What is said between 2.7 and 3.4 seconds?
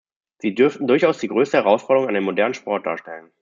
darstellen.